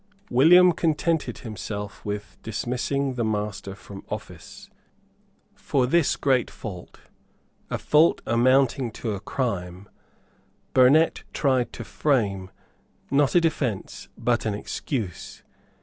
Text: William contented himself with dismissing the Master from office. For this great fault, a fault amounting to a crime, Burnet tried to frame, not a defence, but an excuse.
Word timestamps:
William 0.31 0.71
contented 0.71 1.37
himself 1.39 2.03
with 2.03 2.35
dismissing 2.41 3.13
the 3.13 3.23
Master 3.23 3.75
from 3.75 4.03
office. 4.09 4.67
For 5.53 5.85
this 5.85 6.15
great 6.15 6.49
fault, 6.49 7.01
a 7.69 7.77
fault 7.77 8.19
amounting 8.25 8.89
to 8.93 9.11
a 9.13 9.19
crime, 9.19 9.87
Burnet 10.73 11.23
tried 11.33 11.71
to 11.73 11.83
frame, 11.83 12.49
not 13.11 13.35
a 13.35 13.39
defence, 13.41 14.09
but 14.17 14.47
an 14.47 14.55
excuse. 14.55 15.43